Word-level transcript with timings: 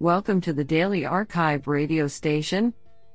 Welcome 0.00 0.40
to 0.42 0.52
the 0.52 0.62
Daily 0.62 1.04
Archive 1.04 1.66
radio 1.66 2.06
station, 2.06 2.72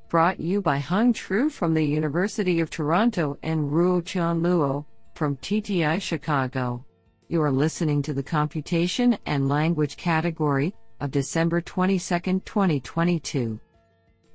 brought 0.10 0.38
you 0.38 0.62
by 0.62 0.80
Hung 0.80 1.14
Tru 1.14 1.50
from 1.50 1.74
the 1.74 1.82
University 1.82 2.60
of 2.60 2.70
Toronto 2.70 3.38
and 3.42 3.72
Ruo 3.72 4.06
Chan 4.06 4.42
Luo 4.42 4.84
from 5.16 5.38
TTI 5.38 6.02
Chicago. 6.02 6.86
You 7.30 7.42
are 7.42 7.54
listening 7.54 8.02
to 8.02 8.14
the 8.14 8.22
Computation 8.22 9.18
and 9.26 9.48
Language 9.48 9.96
category 9.96 10.76
of 11.00 11.12
December 11.12 11.62
22, 11.62 12.42
2022. 12.42 13.58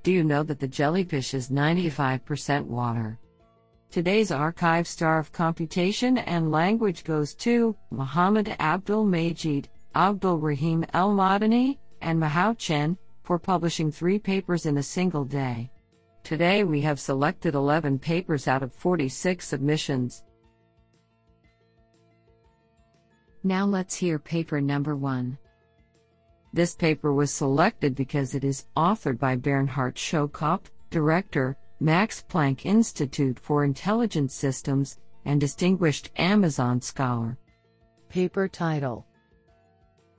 Do 0.02 0.10
you 0.10 0.24
know 0.24 0.42
that 0.42 0.58
the 0.58 0.66
jellyfish 0.66 1.34
is 1.34 1.50
95% 1.50 2.64
water? 2.64 3.18
Today's 3.90 4.30
archive 4.30 4.88
star 4.88 5.18
of 5.18 5.32
computation 5.32 6.16
and 6.16 6.50
language 6.50 7.04
goes 7.04 7.34
to 7.34 7.76
Muhammad 7.90 8.56
Abdul 8.58 9.04
Majid, 9.04 9.68
Abdul 9.94 10.38
Rahim 10.38 10.86
El 10.94 11.12
Madani, 11.12 11.77
and 12.01 12.20
Mahao 12.20 12.57
Chen 12.57 12.97
for 13.23 13.38
publishing 13.38 13.91
three 13.91 14.19
papers 14.19 14.66
in 14.66 14.79
a 14.79 14.83
single 14.83 15.25
day. 15.25 15.70
Today 16.24 16.65
we 16.65 16.80
have 16.83 17.01
selected 17.01 17.55
11 17.55 17.98
papers 17.98 18.48
out 18.48 18.62
of 18.62 18.73
46 18.74 19.47
submissions. 19.47 20.24
Now 23.45 23.65
let's 23.65 23.95
hear 23.95 24.19
paper 24.19 24.61
number 24.61 24.97
one. 24.97 25.38
This 26.52 26.74
paper 26.74 27.12
was 27.12 27.33
selected 27.33 27.95
because 27.95 28.35
it 28.35 28.45
is 28.45 28.66
authored 28.77 29.19
by 29.19 29.37
Bernhard 29.37 29.96
Schölkopf, 29.96 30.71
Director, 30.91 31.57
Max 31.80 32.24
Planck 32.29 32.65
Institute 32.65 33.38
for 33.38 33.65
Intelligent 33.65 34.33
Systems, 34.33 34.99
and 35.24 35.41
Distinguished 35.41 36.10
Amazon 36.16 36.80
Scholar. 36.80 37.38
Paper 38.09 38.49
title 38.49 39.07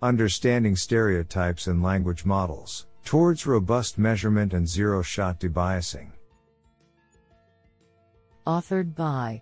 Understanding 0.01 0.77
Stereotypes 0.77 1.67
in 1.67 1.81
Language 1.81 2.23
Models 2.23 2.87
Towards 3.03 3.45
Robust 3.45 3.97
Measurement 3.97 4.53
and 4.53 4.65
Zero 4.65 5.01
Shot 5.01 5.41
Debiasing. 5.41 6.11
Authored 8.47 8.95
by 8.95 9.41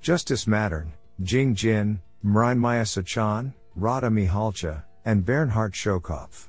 Justus 0.00 0.46
Mattern, 0.46 0.88
Jing 1.22 1.54
Jin, 1.54 2.00
Mrinmaya 2.24 2.82
Sachan, 2.82 3.54
Rada 3.76 4.08
Mihalcea, 4.08 4.82
and 5.04 5.24
Bernhard 5.24 5.72
Schölkopf. 5.72 6.48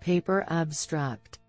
Paper 0.00 0.46
abstract 0.48 1.40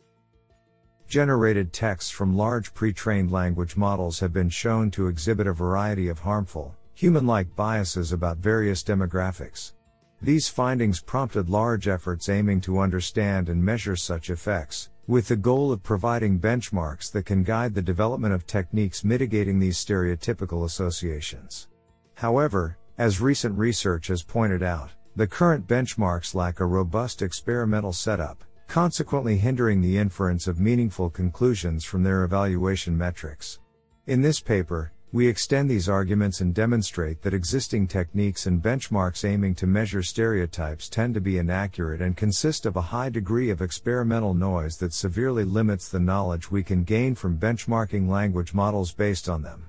Generated 1.08 1.72
texts 1.72 2.12
from 2.12 2.36
large 2.36 2.74
pre 2.74 2.92
trained 2.92 3.32
language 3.32 3.78
models 3.78 4.20
have 4.20 4.34
been 4.34 4.50
shown 4.50 4.92
to 4.92 5.08
exhibit 5.08 5.48
a 5.48 5.54
variety 5.54 6.10
of 6.10 6.20
harmful, 6.20 6.76
human 6.96 7.28
like 7.28 7.54
biases 7.58 8.14
about 8.14 8.38
various 8.38 8.82
demographics. 8.82 9.74
These 10.22 10.48
findings 10.48 11.02
prompted 11.02 11.50
large 11.50 11.90
efforts 11.90 12.30
aiming 12.30 12.62
to 12.62 12.80
understand 12.80 13.50
and 13.50 13.62
measure 13.62 13.98
such 13.98 14.30
effects, 14.30 14.90
with 15.06 15.28
the 15.28 15.36
goal 15.36 15.74
of 15.74 15.84
providing 15.84 16.40
benchmarks 16.40 17.12
that 17.12 17.26
can 17.26 17.44
guide 17.44 17.76
the 17.76 17.82
development 17.82 18.34
of 18.34 18.48
techniques 18.48 19.04
mitigating 19.04 19.60
these 19.60 19.78
stereotypical 19.78 20.64
associations. 20.64 21.68
However, 22.14 22.78
as 22.98 23.20
recent 23.20 23.58
research 23.58 24.08
has 24.08 24.24
pointed 24.24 24.64
out, 24.64 24.92
the 25.18 25.28
current 25.28 25.68
benchmarks 25.68 26.34
lack 26.34 26.62
a 26.62 26.66
robust 26.66 27.22
experimental 27.22 27.92
setup, 27.92 28.46
consequently 28.68 29.38
hindering 29.38 29.82
the 29.82 29.98
inference 29.98 30.48
of 30.48 30.62
meaningful 30.62 31.10
conclusions 31.10 31.84
from 31.84 32.04
their 32.04 32.24
evaluation 32.24 32.98
metrics. 32.98 33.60
In 34.08 34.22
this 34.22 34.40
paper, 34.40 34.94
we 35.16 35.30
extend 35.30 35.70
these 35.70 35.88
arguments 35.88 36.42
and 36.42 36.54
demonstrate 36.54 37.22
that 37.22 37.34
existing 37.34 37.88
techniques 37.88 38.48
and 38.48 38.62
benchmarks 38.62 39.24
aiming 39.24 39.56
to 39.56 39.66
measure 39.66 40.04
stereotypes 40.04 40.90
tend 40.90 41.14
to 41.14 41.22
be 41.22 41.38
inaccurate 41.38 42.02
and 42.02 42.18
consist 42.18 42.66
of 42.66 42.76
a 42.76 42.82
high 42.82 43.08
degree 43.08 43.50
of 43.50 43.62
experimental 43.62 44.34
noise 44.34 44.76
that 44.76 44.92
severely 44.92 45.46
limits 45.46 45.88
the 45.88 46.02
knowledge 46.02 46.52
we 46.52 46.62
can 46.62 46.84
gain 46.84 47.16
from 47.16 47.40
benchmarking 47.40 48.10
language 48.10 48.54
models 48.54 48.92
based 48.92 49.30
on 49.30 49.42
them. 49.42 49.66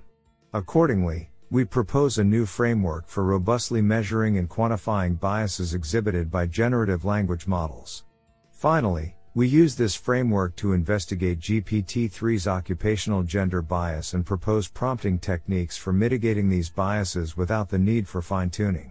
Accordingly, 0.53 1.31
we 1.49 1.65
propose 1.65 2.19
a 2.19 2.25
new 2.25 2.45
framework 2.45 3.06
for 3.06 3.23
robustly 3.23 3.81
measuring 3.81 4.39
and 4.39 4.51
quantifying 4.51 5.21
biases 5.21 5.75
exhibited 5.75 6.29
by 6.29 6.47
generative 6.47 7.05
language 7.05 7.47
models. 7.47 8.03
Finally, 8.51 9.15
we 9.37 9.47
use 9.47 9.75
this 9.75 9.95
framework 9.95 10.57
to 10.57 10.73
investigate 10.73 11.39
GPT-3's 11.41 12.49
occupational 12.49 13.23
gender 13.23 13.61
bias 13.61 14.15
and 14.15 14.25
propose 14.25 14.67
prompting 14.67 15.19
techniques 15.19 15.77
for 15.77 15.93
mitigating 15.93 16.49
these 16.49 16.71
biases 16.71 17.37
without 17.37 17.69
the 17.69 17.79
need 17.79 18.09
for 18.09 18.23
fine-tuning. 18.23 18.91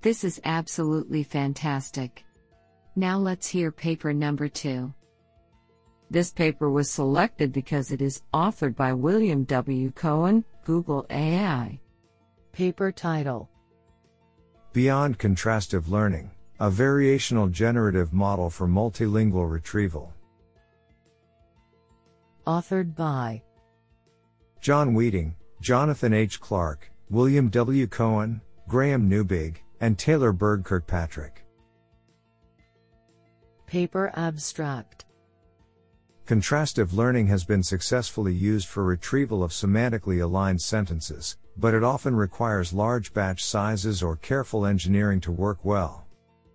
This 0.00 0.24
is 0.24 0.40
absolutely 0.44 1.22
fantastic. 1.22 2.24
Now 2.96 3.18
let's 3.18 3.46
hear 3.46 3.70
paper 3.70 4.12
number 4.12 4.48
two. 4.48 4.92
This 6.10 6.32
paper 6.32 6.70
was 6.70 6.90
selected 6.90 7.52
because 7.52 7.92
it 7.92 8.02
is 8.02 8.22
authored 8.34 8.74
by 8.74 8.94
William 8.94 9.44
W. 9.44 9.92
Cohen, 9.92 10.44
Google 10.64 11.06
AI. 11.08 11.78
Paper 12.50 12.90
title 12.90 13.48
Beyond 14.72 15.20
Contrastive 15.20 15.88
Learning 15.88 16.32
A 16.62 16.70
Variational 16.70 17.50
Generative 17.50 18.12
Model 18.12 18.50
for 18.50 18.68
Multilingual 18.68 19.50
Retrieval. 19.50 20.12
Authored 22.46 22.94
by 22.94 23.42
John 24.60 24.92
Wieting, 24.92 25.34
Jonathan 25.62 26.12
H. 26.12 26.38
Clark, 26.38 26.92
William 27.08 27.48
W. 27.48 27.86
Cohen, 27.86 28.42
Graham 28.68 29.08
Neubig, 29.08 29.56
and 29.80 29.98
Taylor 29.98 30.32
Berg 30.32 30.64
Kirkpatrick. 30.64 31.46
Paper 33.66 34.12
abstract 34.14 35.06
Contrastive 36.26 36.92
learning 36.92 37.26
has 37.28 37.42
been 37.42 37.62
successfully 37.62 38.34
used 38.34 38.68
for 38.68 38.84
retrieval 38.84 39.42
of 39.42 39.52
semantically 39.52 40.22
aligned 40.22 40.60
sentences, 40.60 41.38
but 41.56 41.72
it 41.72 41.82
often 41.82 42.14
requires 42.14 42.74
large 42.74 43.14
batch 43.14 43.42
sizes 43.42 44.02
or 44.02 44.14
careful 44.14 44.66
engineering 44.66 45.22
to 45.22 45.32
work 45.32 45.64
well. 45.64 46.06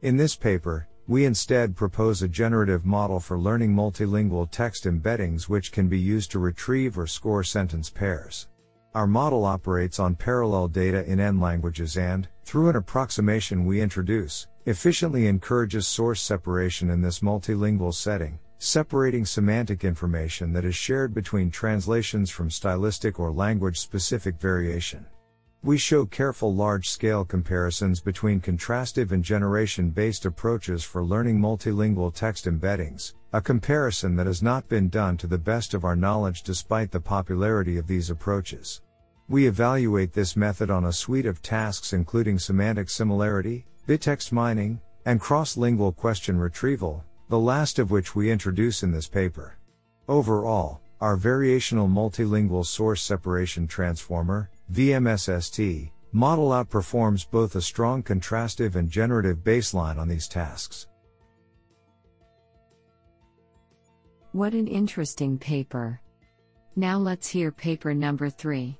In 0.01 0.17
this 0.17 0.35
paper, 0.35 0.87
we 1.07 1.25
instead 1.25 1.75
propose 1.75 2.21
a 2.21 2.27
generative 2.27 2.85
model 2.85 3.19
for 3.19 3.39
learning 3.39 3.73
multilingual 3.73 4.49
text 4.51 4.83
embeddings 4.83 5.43
which 5.47 5.71
can 5.71 5.87
be 5.87 5.97
used 5.97 6.31
to 6.31 6.39
retrieve 6.39 6.97
or 6.97 7.07
score 7.07 7.43
sentence 7.43 7.89
pairs. 7.89 8.47
Our 8.93 9.07
model 9.07 9.45
operates 9.45 9.99
on 9.99 10.15
parallel 10.15 10.67
data 10.67 11.05
in 11.05 11.19
N 11.19 11.39
languages 11.39 11.97
and, 11.97 12.27
through 12.43 12.69
an 12.69 12.75
approximation 12.75 13.65
we 13.65 13.81
introduce, 13.81 14.47
efficiently 14.65 15.27
encourages 15.27 15.87
source 15.87 16.21
separation 16.21 16.89
in 16.89 17.01
this 17.01 17.19
multilingual 17.19 17.93
setting, 17.93 18.37
separating 18.57 19.25
semantic 19.25 19.83
information 19.85 20.51
that 20.53 20.65
is 20.65 20.75
shared 20.75 21.13
between 21.13 21.49
translations 21.49 22.29
from 22.29 22.49
stylistic 22.49 23.19
or 23.19 23.31
language 23.31 23.79
specific 23.79 24.39
variation. 24.39 25.05
We 25.65 25.79
show 25.79 26.05
careful 26.05 26.53
large 26.53 26.89
scale 26.89 27.25
comparisons 27.25 27.99
between 27.99 28.39
contrastive 28.39 29.11
and 29.11 29.23
generation 29.23 29.89
based 29.89 30.23
approaches 30.27 30.83
for 30.83 31.03
learning 31.03 31.39
multilingual 31.39 32.13
text 32.13 32.45
embeddings, 32.45 33.15
a 33.33 33.41
comparison 33.41 34.15
that 34.17 34.27
has 34.27 34.43
not 34.43 34.69
been 34.69 34.89
done 34.89 35.17
to 35.17 35.25
the 35.25 35.39
best 35.39 35.73
of 35.73 35.83
our 35.83 35.95
knowledge 35.95 36.43
despite 36.43 36.91
the 36.91 36.99
popularity 36.99 37.79
of 37.79 37.87
these 37.87 38.11
approaches. 38.11 38.83
We 39.27 39.47
evaluate 39.47 40.13
this 40.13 40.35
method 40.35 40.69
on 40.69 40.85
a 40.85 40.93
suite 40.93 41.25
of 41.25 41.41
tasks 41.41 41.93
including 41.93 42.37
semantic 42.37 42.87
similarity, 42.87 43.65
bitext 43.87 44.31
mining, 44.31 44.79
and 45.07 45.19
cross-lingual 45.19 45.93
question 45.93 46.37
retrieval, 46.37 47.03
the 47.29 47.39
last 47.39 47.79
of 47.79 47.89
which 47.89 48.13
we 48.15 48.29
introduce 48.29 48.83
in 48.83 48.91
this 48.91 49.07
paper. 49.07 49.57
Overall, 50.07 50.79
our 51.01 51.17
variational 51.17 51.91
multilingual 51.91 52.63
source 52.63 53.01
separation 53.01 53.65
transformer, 53.67 54.51
VMSST, 54.71 55.91
model 56.11 56.49
outperforms 56.49 57.29
both 57.29 57.55
a 57.55 57.61
strong 57.61 58.01
contrastive 58.01 58.75
and 58.75 58.89
generative 58.89 59.39
baseline 59.39 59.97
on 59.97 60.07
these 60.07 60.27
tasks. 60.27 60.87
What 64.31 64.53
an 64.53 64.67
interesting 64.67 65.37
paper. 65.37 66.01
Now 66.75 66.97
let's 66.97 67.29
hear 67.29 67.51
paper 67.51 67.93
number 67.93 68.29
three. 68.29 68.77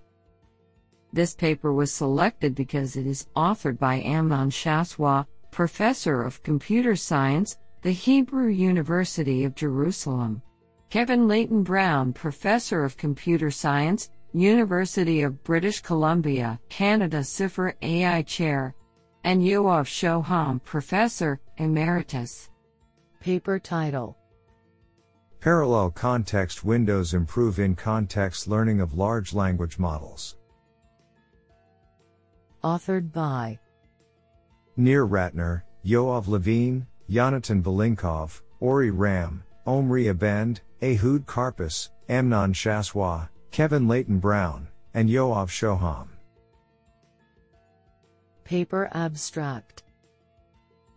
This 1.14 1.34
paper 1.34 1.72
was 1.72 1.94
selected 1.94 2.56
because 2.56 2.98
it 2.98 3.08
is 3.08 3.28
authored 3.38 3.80
by 3.80 4.02
Amnon 4.02 4.50
Shashua, 4.50 5.26
Professor 5.52 6.24
of 6.24 6.44
Computer 6.44 6.96
Science, 6.96 7.58
the 7.84 7.92
Hebrew 7.92 8.50
University 8.50 9.46
of 9.46 9.56
Jerusalem. 9.56 10.42
Kevin 10.90 11.28
Leyton 11.28 11.64
Brown, 11.64 12.12
Professor 12.12 12.84
of 12.84 12.98
Computer 12.98 13.50
Science, 13.50 14.10
University 14.36 15.22
of 15.22 15.42
British 15.46 15.80
Columbia, 15.80 16.60
Canada 16.68 17.20
CIFAR 17.20 17.74
AI 17.82 18.22
Chair, 18.24 18.76
and 19.24 19.42
Yoav 19.42 19.88
Shoham, 19.88 20.62
Professor 20.64 21.40
Emeritus. 21.58 22.50
Paper 23.22 23.60
title 23.60 24.18
Parallel 25.40 25.92
context 25.92 26.66
windows 26.66 27.14
improve 27.14 27.60
in 27.60 27.76
context 27.76 28.48
learning 28.50 28.82
of 28.82 28.98
large 28.98 29.34
language 29.34 29.80
models. 29.80 30.36
Authored 32.62 33.14
by 33.14 33.58
Nir 34.76 35.08
Ratner, 35.08 35.62
Yoav 35.86 36.28
Levine, 36.28 36.86
Yonatan 37.10 37.64
Belinkov, 37.64 38.42
Ori 38.60 38.92
Ram, 38.92 39.44
Omri 39.66 40.08
Abend, 40.08 40.60
Ehud 40.84 41.26
Karpas, 41.26 41.90
Amnon 42.10 42.52
Shashua, 42.52 43.30
Kevin 43.56 43.88
Leyton 43.88 44.20
Brown, 44.20 44.68
and 44.94 45.08
Yoav 45.08 45.48
Shoham. 45.48 46.10
Paper 48.44 48.90
abstract. 48.92 49.84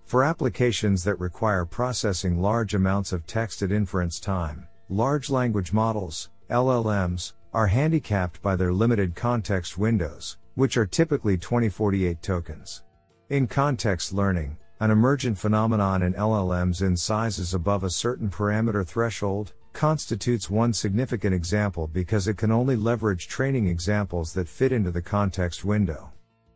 For 0.07 0.25
applications 0.25 1.05
that 1.05 1.21
require 1.21 1.65
processing 1.65 2.43
large 2.43 2.75
amounts 2.75 3.13
of 3.13 3.29
text 3.29 3.63
at 3.63 3.71
inference 3.71 4.19
time, 4.19 4.67
large 4.89 5.31
language 5.31 5.73
models, 5.73 6.31
LLMs, 6.51 7.35
are 7.55 7.69
handicapped 7.69 8.43
by 8.43 8.57
their 8.57 8.73
limited 8.73 9.15
context 9.15 9.79
windows, 9.79 10.37
which 10.57 10.77
are 10.77 10.85
typically 10.85 11.39
2048 11.39 12.21
tokens. 12.23 12.83
In 13.29 13.47
context 13.47 14.13
learning, 14.13 14.57
an 14.81 14.91
emergent 14.91 15.39
phenomenon 15.39 16.03
in 16.03 16.13
LLMs 16.15 16.83
in 16.83 16.97
sizes 16.97 17.55
above 17.55 17.85
a 17.85 17.91
certain 17.91 18.29
parameter 18.29 18.85
threshold 18.85 19.53
constitutes 19.79 20.51
one 20.51 20.73
significant 20.73 21.33
example 21.33 21.87
because 21.87 22.27
it 22.27 22.37
can 22.37 22.51
only 22.51 22.75
leverage 22.75 23.29
training 23.29 23.69
examples 23.69 24.33
that 24.33 24.49
fit 24.49 24.73
into 24.73 24.91
the 24.91 25.01
context 25.01 25.65
window. 25.65 26.13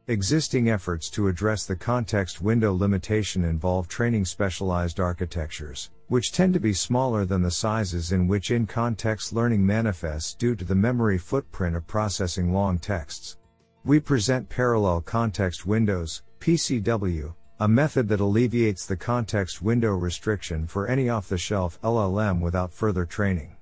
Existing 0.09 0.69
efforts 0.69 1.09
to 1.09 1.29
address 1.29 1.65
the 1.65 1.77
context 1.77 2.43
window 2.43 2.75
limitation 2.75 3.45
involve 3.45 3.87
training 3.87 4.25
specialized 4.25 4.99
architectures, 4.99 5.93
which 6.09 6.33
tend 6.33 6.53
to 6.53 6.59
be 6.59 6.73
smaller 6.73 7.25
than 7.25 7.43
the 7.43 7.51
sizes 7.53 8.11
in 8.11 8.27
which 8.27 8.51
in 8.51 8.67
context 8.67 9.33
learning 9.33 9.65
manifests 9.65 10.35
due 10.35 10.57
to 10.57 10.65
the 10.65 10.75
memory 10.75 11.17
footprint 11.17 11.77
of 11.77 11.87
processing 11.87 12.53
long 12.53 12.77
texts. 12.77 13.37
We 13.85 14.01
present 14.01 14.49
parallel 14.49 15.01
context 15.01 15.65
windows, 15.65 16.25
PCW, 16.41 17.33
a 17.63 17.69
method 17.69 18.09
that 18.09 18.19
alleviates 18.19 18.87
the 18.87 18.97
context 18.97 19.63
window 19.63 19.95
restriction 19.95 20.67
for 20.67 20.89
any 20.89 21.09
off 21.09 21.29
the 21.29 21.39
shelf 21.39 21.81
LLM 21.83 22.41
without 22.41 22.73
further 22.73 23.07
training. 23.07 23.55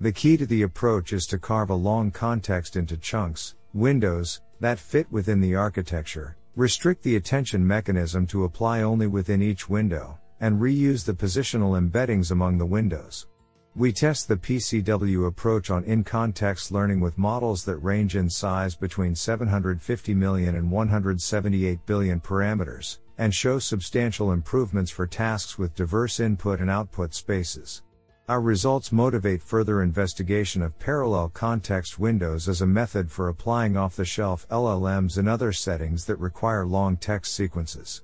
The 0.00 0.10
key 0.10 0.38
to 0.38 0.46
the 0.46 0.62
approach 0.62 1.12
is 1.12 1.26
to 1.26 1.38
carve 1.38 1.68
a 1.68 1.74
long 1.74 2.10
context 2.10 2.76
into 2.76 2.96
chunks, 2.96 3.54
windows, 3.74 4.40
that 4.60 4.78
fit 4.78 5.06
within 5.12 5.38
the 5.42 5.54
architecture, 5.54 6.38
restrict 6.56 7.02
the 7.02 7.16
attention 7.16 7.66
mechanism 7.66 8.26
to 8.28 8.44
apply 8.44 8.80
only 8.80 9.06
within 9.06 9.42
each 9.42 9.68
window, 9.68 10.18
and 10.40 10.58
reuse 10.58 11.04
the 11.04 11.12
positional 11.12 11.78
embeddings 11.78 12.30
among 12.30 12.56
the 12.56 12.64
windows. 12.64 13.26
We 13.74 13.92
test 13.92 14.28
the 14.28 14.36
PCW 14.38 15.26
approach 15.26 15.68
on 15.68 15.84
in 15.84 16.04
context 16.04 16.72
learning 16.72 17.00
with 17.00 17.18
models 17.18 17.66
that 17.66 17.76
range 17.76 18.16
in 18.16 18.30
size 18.30 18.74
between 18.74 19.14
750 19.14 20.14
million 20.14 20.56
and 20.56 20.70
178 20.70 21.84
billion 21.84 22.18
parameters, 22.18 22.96
and 23.22 23.32
show 23.32 23.56
substantial 23.60 24.32
improvements 24.32 24.90
for 24.90 25.06
tasks 25.06 25.56
with 25.56 25.76
diverse 25.76 26.18
input 26.18 26.58
and 26.58 26.68
output 26.68 27.14
spaces. 27.14 27.82
Our 28.28 28.40
results 28.40 28.90
motivate 28.90 29.40
further 29.40 29.80
investigation 29.80 30.60
of 30.60 30.76
parallel 30.80 31.28
context 31.28 32.00
windows 32.00 32.48
as 32.48 32.62
a 32.62 32.66
method 32.66 33.12
for 33.12 33.28
applying 33.28 33.76
off 33.76 33.94
the 33.94 34.04
shelf 34.04 34.44
LLMs 34.48 35.18
in 35.18 35.28
other 35.28 35.52
settings 35.52 36.04
that 36.06 36.16
require 36.16 36.66
long 36.66 36.96
text 36.96 37.36
sequences. 37.36 38.02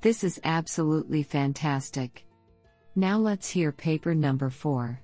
This 0.00 0.22
is 0.22 0.40
absolutely 0.44 1.24
fantastic. 1.24 2.24
Now 2.94 3.18
let's 3.18 3.50
hear 3.50 3.72
paper 3.72 4.14
number 4.14 4.48
4. 4.48 5.00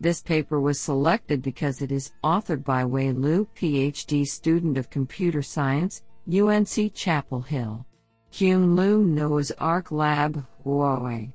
This 0.00 0.22
paper 0.22 0.58
was 0.60 0.80
selected 0.80 1.42
because 1.42 1.82
it 1.82 1.92
is 1.92 2.12
authored 2.24 2.64
by 2.64 2.86
Wei 2.86 3.12
Lu, 3.12 3.46
PhD 3.54 4.26
student 4.26 4.78
of 4.78 4.88
computer 4.88 5.42
science, 5.42 6.02
UNC 6.26 6.94
Chapel 6.94 7.42
Hill. 7.42 7.84
Kyun 8.32 8.76
Lu 8.76 9.04
Noah's 9.04 9.50
Ark 9.58 9.92
Lab, 9.92 10.46
Huawei. 10.64 11.34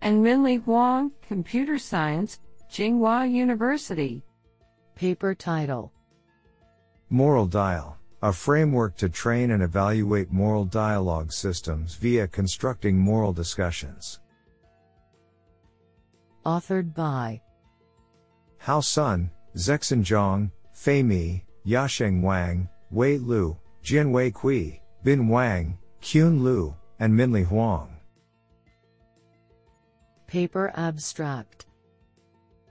And 0.00 0.22
Minlie 0.22 0.56
Huang, 0.56 1.12
Computer 1.28 1.78
Science, 1.78 2.40
Tsinghua 2.70 3.30
University. 3.30 4.24
Paper 4.94 5.34
title. 5.34 5.92
Moral 7.10 7.46
Dial, 7.46 7.98
a 8.22 8.32
framework 8.32 8.96
to 8.96 9.10
train 9.10 9.50
and 9.50 9.62
evaluate 9.62 10.32
moral 10.32 10.64
dialogue 10.64 11.32
systems 11.32 11.96
via 11.96 12.26
constructing 12.26 12.98
moral 12.98 13.34
discussions. 13.34 14.20
Authored 16.46 16.94
by 16.94 17.42
Hao 18.66 18.80
Sun, 18.80 19.30
Zhexin 19.54 20.02
Zhang, 20.02 20.50
Fei 20.72 21.00
Mi, 21.00 21.44
Yasheng 21.64 22.20
Wang, 22.20 22.68
Wei 22.90 23.16
Lu, 23.16 23.56
Jianwei 23.84 24.34
Cui, 24.34 24.82
Bin 25.04 25.28
Wang, 25.28 25.78
Qun 26.02 26.42
Liu, 26.42 26.74
and 26.98 27.16
Minlie 27.16 27.44
Huang. 27.44 27.96
Paper 30.26 30.72
abstract. 30.74 31.66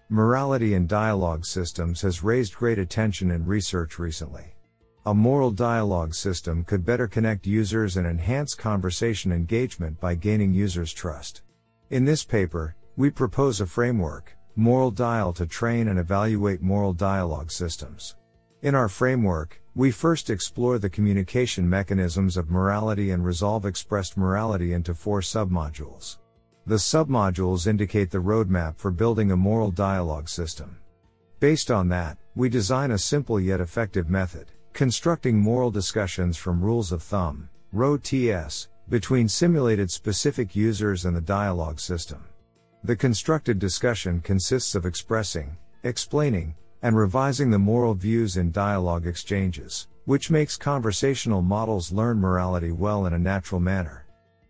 Morality 0.10 0.74
in 0.74 0.86
dialogue 0.86 1.46
systems 1.46 2.02
has 2.02 2.26
raised 2.26 2.56
great 2.56 2.78
attention 2.78 3.32
in 3.32 3.46
research 3.46 3.98
recently. 3.98 4.54
A 5.06 5.14
moral 5.14 5.50
dialogue 5.50 6.14
system 6.14 6.66
could 6.66 6.84
better 6.84 7.08
connect 7.08 7.48
users 7.48 7.96
and 7.96 8.06
enhance 8.06 8.54
conversation 8.54 9.32
engagement 9.32 10.02
by 10.02 10.16
gaining 10.16 10.54
users' 10.54 10.92
trust. 10.92 11.44
In 11.90 12.04
this 12.04 12.26
paper, 12.26 12.76
we 12.98 13.10
propose 13.10 13.62
a 13.62 13.66
framework, 13.66 14.36
Moral 14.58 14.90
Dial, 14.90 15.34
to 15.34 15.46
train 15.46 15.90
and 15.90 16.00
evaluate 16.00 16.62
moral 16.62 16.94
dialogue 16.94 17.52
systems. 17.52 18.16
In 18.62 18.74
our 18.74 18.88
framework, 18.88 19.62
we 19.76 19.92
first 19.92 20.30
explore 20.30 20.80
the 20.80 20.90
communication 20.90 21.70
mechanisms 21.70 22.38
of 22.38 22.50
morality 22.50 23.12
and 23.12 23.26
resolve 23.26 23.66
expressed 23.66 24.16
morality 24.16 24.72
into 24.72 24.94
four 24.94 25.20
submodules. 25.20 26.20
The 26.66 26.76
submodules 26.76 27.68
indicate 27.68 28.10
the 28.10 28.20
roadmap 28.20 28.78
for 28.78 28.92
building 28.92 29.32
a 29.32 29.38
moral 29.38 29.72
dialogue 29.72 30.30
system. 30.30 30.78
Based 31.42 31.70
on 31.70 31.90
that, 31.90 32.18
we 32.34 32.48
design 32.48 32.92
a 32.92 32.98
simple 32.98 33.42
yet 33.42 33.60
effective 33.60 34.10
method, 34.10 34.52
constructing 34.72 35.38
moral 35.38 35.70
discussions 35.70 36.38
from 36.38 36.62
rules 36.62 36.94
of 36.94 37.04
thumb, 37.04 37.50
ROTS, 37.74 38.70
between 38.88 39.28
simulated 39.28 39.92
specific 39.92 40.56
users 40.56 41.04
and 41.04 41.14
the 41.14 41.22
dialogue 41.22 41.80
system. 41.82 42.24
The 42.86 42.96
constructed 42.96 43.58
discussion 43.58 44.22
consists 44.22 44.76
of 44.76 44.86
expressing, 44.86 45.58
explaining, 45.82 46.54
and 46.84 46.96
revising 46.96 47.50
the 47.50 47.58
moral 47.58 47.96
views 47.96 48.38
in 48.38 48.52
dialogue 48.52 49.08
exchanges, 49.08 49.88
which 50.06 50.30
makes 50.30 50.56
conversational 50.56 51.42
models 51.42 51.92
learn 51.92 52.20
morality 52.20 52.72
well 52.72 53.08
in 53.08 53.14
a 53.14 53.18
natural 53.18 53.60
manner. 53.60 54.06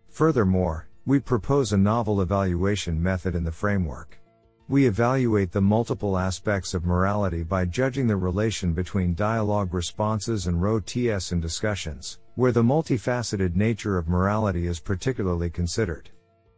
Furthermore, 0.10 0.90
we 1.06 1.18
propose 1.18 1.72
a 1.72 1.78
novel 1.78 2.20
evaluation 2.20 3.02
method 3.02 3.36
in 3.36 3.46
the 3.46 3.54
framework. 3.54 4.20
We 4.68 4.86
evaluate 4.86 5.54
the 5.54 5.62
multiple 5.62 6.18
aspects 6.18 6.74
of 6.74 6.84
morality 6.84 7.42
by 7.42 7.64
judging 7.64 8.06
the 8.06 8.18
relation 8.18 8.74
between 8.74 9.16
dialogue 9.16 9.74
responses 9.74 10.48
and 10.48 10.62
row 10.62 10.82
TS 10.82 11.32
in 11.32 11.40
discussions, 11.40 12.20
where 12.36 12.52
the 12.52 12.64
multifaceted 12.64 13.56
nature 13.56 13.98
of 13.98 14.10
morality 14.10 14.68
is 14.68 14.82
particularly 14.82 15.50
considered. 15.50 16.10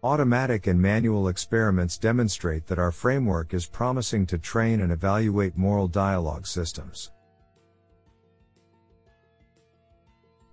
Automatic 0.04 0.68
and 0.68 0.80
manual 0.80 1.28
experiments 1.28 1.98
demonstrate 1.98 2.68
that 2.68 2.78
our 2.78 2.92
framework 2.92 3.56
is 3.56 3.66
promising 3.66 4.28
to 4.28 4.38
train 4.38 4.82
and 4.82 4.92
evaluate 4.92 5.58
moral 5.58 5.88
dialogue 5.88 6.46
systems. 6.46 7.12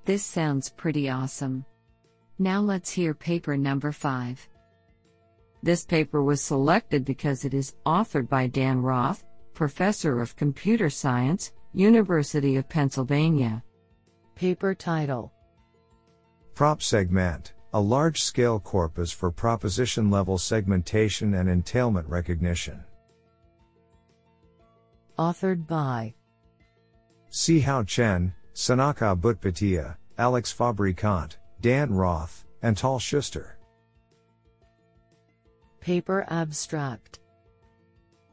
This 0.07 0.25
sounds 0.25 0.71
pretty 0.71 1.11
awesome. 1.11 1.65
Now 2.39 2.61
let's 2.61 2.91
hear 2.91 3.15
paper 3.15 3.57
number 3.57 3.93
5. 3.93 4.49
This 5.63 5.85
paper 5.85 6.23
was 6.23 6.43
selected 6.43 7.05
because 7.05 7.45
it 7.45 7.55
is 7.55 7.75
authored 7.87 8.29
by 8.29 8.47
Dan 8.47 8.83
Roth, 8.83 9.25
Professor 9.55 10.21
of 10.21 10.37
Computer 10.37 10.91
Science, 10.91 11.53
University 11.73 12.57
of 12.57 12.69
Pennsylvania. 12.69 13.63
Paper 14.35 14.75
title. 14.75 15.33
Prop 16.55 16.83
Segment 16.83 17.54
a 17.75 17.81
large 17.81 18.23
scale 18.23 18.61
corpus 18.61 19.11
for 19.11 19.33
proposition 19.33 20.09
level 20.09 20.39
segmentation 20.39 21.35
and 21.35 21.49
entailment 21.49 22.09
recognition. 22.09 22.85
Authored 25.19 25.67
by 25.67 26.15
Hao 27.65 27.83
Chen, 27.83 28.33
Senaka 28.55 29.21
Buthpitiya, 29.21 29.97
Alex 30.19 30.55
Fabrikant, 30.55 31.37
Dan 31.61 31.93
Roth, 31.93 32.45
and 32.63 32.77
Tal 32.77 33.01
Schuster. 33.01 33.59
Paper 35.81 36.25
Abstract 36.29 37.19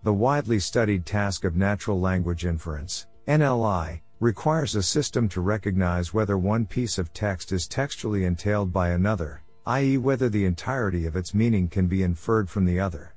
The 0.04 0.14
widely 0.14 0.60
studied 0.60 1.04
task 1.04 1.46
of 1.46 1.56
natural 1.56 2.00
language 2.00 2.46
inference, 2.46 3.08
NLI, 3.28 4.02
requires 4.22 4.76
a 4.76 4.82
system 4.82 5.28
to 5.28 5.42
recognize 5.42 6.14
whether 6.14 6.38
one 6.38 6.66
piece 6.66 6.98
of 6.98 7.12
text 7.12 7.52
is 7.52 7.68
textually 7.68 8.24
entailed 8.24 8.72
by 8.72 8.92
another, 8.92 9.42
i.e., 9.66 9.98
whether 9.98 10.30
the 10.30 10.46
entirety 10.46 11.06
of 11.06 11.18
its 11.18 11.34
meaning 11.34 11.68
can 11.68 11.88
be 11.88 12.04
inferred 12.04 12.50
from 12.50 12.64
the 12.64 12.80
other. 12.80 13.14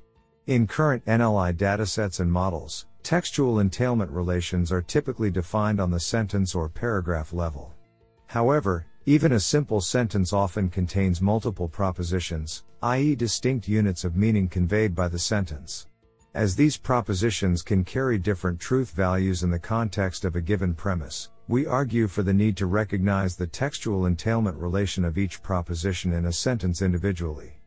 In 0.49 0.67
current 0.67 1.05
NLI 1.05 1.55
datasets 1.55 2.19
and 2.19 2.33
models, 2.33 2.87
Textual 3.05 3.61
entailment 3.61 4.11
relations 4.11 4.73
are 4.73 4.81
typically 4.81 5.31
defined 5.31 5.79
on 5.79 5.91
the 5.91 6.01
sentence 6.01 6.55
or 6.55 6.71
paragraph 6.71 7.35
level. 7.35 7.75
However, 8.29 8.87
even 9.05 9.33
a 9.33 9.41
simple 9.41 9.83
sentence 9.83 10.33
often 10.33 10.71
contains 10.71 11.21
multiple 11.21 11.69
propositions, 11.69 12.65
i.e., 12.83 13.15
distinct 13.15 13.69
units 13.69 14.05
of 14.05 14.17
meaning 14.17 14.49
conveyed 14.49 14.95
by 14.95 15.09
the 15.09 15.19
sentence. 15.19 15.87
As 16.35 16.57
these 16.57 16.77
propositions 16.77 17.63
can 17.63 17.85
carry 17.85 18.19
different 18.19 18.59
truth 18.59 18.91
values 18.91 19.45
in 19.45 19.51
the 19.51 19.59
context 19.59 20.25
of 20.25 20.35
a 20.35 20.41
given 20.41 20.75
premise, 20.75 21.31
we 21.47 21.65
argue 21.65 22.09
for 22.09 22.25
the 22.25 22.35
need 22.35 22.57
to 22.57 22.67
recognize 22.67 23.37
the 23.37 23.47
textual 23.47 24.07
entailment 24.07 24.57
relation 24.57 25.05
of 25.05 25.17
each 25.17 25.41
proposition 25.43 26.13
in 26.13 26.27
a 26.27 26.33
sentence 26.33 26.83
individually. 26.83 27.61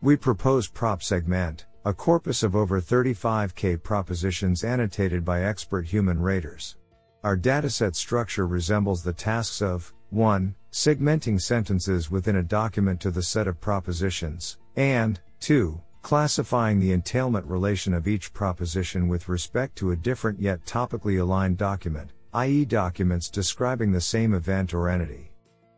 We 0.00 0.16
propose 0.16 0.66
prop 0.66 1.00
segment, 1.00 1.66
a 1.84 1.94
corpus 1.94 2.42
of 2.42 2.56
over 2.56 2.80
35k 2.80 3.80
propositions 3.84 4.64
annotated 4.64 5.24
by 5.24 5.44
expert 5.44 5.86
human 5.86 6.20
raters. 6.20 6.76
Our 7.22 7.36
dataset 7.36 7.94
structure 7.94 8.48
resembles 8.48 9.04
the 9.04 9.12
tasks 9.12 9.62
of 9.62 9.94
1. 10.10 10.56
Segmenting 10.72 11.40
sentences 11.40 12.10
within 12.10 12.36
a 12.36 12.42
document 12.42 13.00
to 13.02 13.12
the 13.12 13.22
set 13.22 13.46
of 13.46 13.60
propositions, 13.60 14.58
and 14.74 15.20
2. 15.38 15.80
Classifying 16.02 16.80
the 16.80 16.90
entailment 16.90 17.46
relation 17.46 17.94
of 17.94 18.08
each 18.08 18.32
proposition 18.32 19.06
with 19.06 19.28
respect 19.28 19.76
to 19.76 19.92
a 19.92 19.96
different 19.96 20.40
yet 20.40 20.64
topically 20.66 21.20
aligned 21.20 21.56
document, 21.56 22.10
i.e., 22.34 22.64
documents 22.64 23.30
describing 23.30 23.92
the 23.92 24.00
same 24.00 24.34
event 24.34 24.74
or 24.74 24.88
entity. 24.88 25.30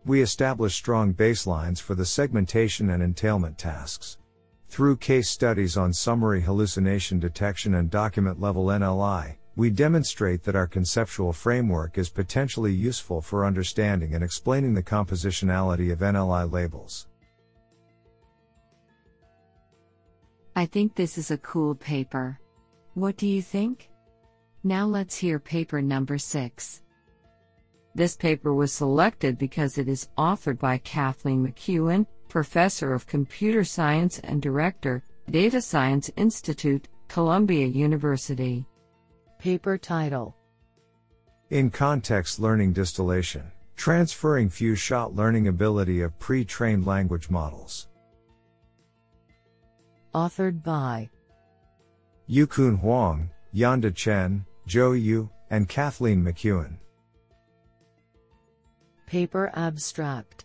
We 0.06 0.22
establish 0.22 0.74
strong 0.74 1.12
baselines 1.12 1.80
for 1.80 1.94
the 1.94 2.06
segmentation 2.06 2.90
and 2.90 3.02
entailment 3.02 3.58
tasks. 3.58 4.16
Through 4.68 4.96
case 4.96 5.28
studies 5.28 5.76
on 5.76 5.92
summary 5.92 6.40
hallucination 6.40 7.20
detection 7.20 7.74
and 7.74 7.90
document 7.90 8.40
level 8.40 8.66
NLI, 8.66 9.36
we 9.56 9.68
demonstrate 9.68 10.42
that 10.44 10.56
our 10.56 10.66
conceptual 10.66 11.34
framework 11.34 11.98
is 11.98 12.08
potentially 12.08 12.72
useful 12.72 13.20
for 13.20 13.44
understanding 13.44 14.14
and 14.14 14.24
explaining 14.24 14.72
the 14.72 14.82
compositionality 14.82 15.92
of 15.92 16.00
NLI 16.00 16.50
labels. 16.50 17.08
I 20.56 20.66
think 20.66 20.94
this 20.94 21.18
is 21.18 21.32
a 21.32 21.38
cool 21.38 21.74
paper. 21.74 22.38
What 22.94 23.16
do 23.16 23.26
you 23.26 23.42
think? 23.42 23.90
Now 24.62 24.86
let's 24.86 25.16
hear 25.16 25.40
paper 25.40 25.82
number 25.82 26.16
6. 26.16 26.82
This 27.96 28.16
paper 28.16 28.54
was 28.54 28.72
selected 28.72 29.36
because 29.36 29.78
it 29.78 29.88
is 29.88 30.08
authored 30.16 30.58
by 30.58 30.78
Kathleen 30.78 31.46
McKeown, 31.46 32.06
Professor 32.28 32.94
of 32.94 33.06
Computer 33.06 33.64
Science 33.64 34.20
and 34.20 34.40
Director, 34.40 35.02
Data 35.28 35.60
Science 35.60 36.10
Institute, 36.16 36.88
Columbia 37.08 37.66
University. 37.66 38.64
Paper 39.38 39.76
title 39.76 40.36
In 41.50 41.70
context 41.70 42.38
learning 42.38 42.72
distillation, 42.72 43.50
transferring 43.76 44.48
few 44.48 44.76
shot 44.76 45.14
learning 45.14 45.48
ability 45.48 46.00
of 46.00 46.18
pre 46.18 46.44
trained 46.44 46.86
language 46.86 47.28
models. 47.28 47.88
Authored 50.14 50.62
by 50.62 51.10
Yukun 52.30 52.78
Huang, 52.78 53.30
Yanda 53.52 53.92
Chen, 53.92 54.46
Zhou 54.68 55.00
Yu, 55.00 55.28
and 55.50 55.68
Kathleen 55.68 56.24
McKeown. 56.24 56.78
Paper 59.06 59.50
abstract 59.54 60.44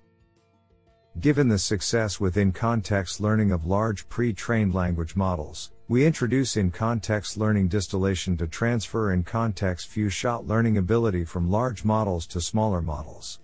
Given 1.20 1.50
the 1.50 1.60
success 1.60 2.20
with 2.20 2.38
in 2.38 2.52
context 2.52 3.20
learning 3.20 3.52
of 3.52 3.68
large 3.68 4.10
pre 4.10 4.34
trained 4.34 4.74
language 4.74 5.16
models, 5.16 5.72
we 5.88 6.04
introduce 6.04 6.58
in 6.58 6.72
context 6.72 7.38
learning 7.38 7.68
distillation 7.68 8.38
to 8.38 8.48
transfer 8.48 9.12
in 9.12 9.24
context 9.24 9.88
few 9.88 10.10
shot 10.10 10.48
learning 10.48 10.78
ability 10.78 11.26
from 11.26 11.50
large 11.50 11.86
models 11.86 12.26
to 12.28 12.42
smaller 12.42 12.82
models. 12.82 13.40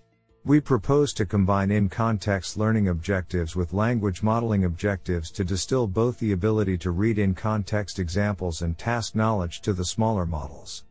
We 0.45 0.59
propose 0.59 1.11
to 1.13 1.25
combine 1.25 1.71
in 1.71 1.89
context 1.89 2.55
learning 2.55 2.89
objectives 2.89 3.55
with 3.55 3.73
language 3.73 4.21
modeling 4.21 4.65
objectives 4.65 5.31
to 5.31 5.43
distill 5.43 5.87
both 5.87 6.19
the 6.19 6.33
ability 6.33 6.77
to 6.79 6.91
read 6.91 7.17
in 7.17 7.33
context 7.33 7.97
examples 7.97 8.61
and 8.61 8.77
task 8.77 9.15
knowledge 9.15 9.61
to 9.61 9.73
the 9.73 9.83
smaller 9.83 10.27
models. 10.27 10.83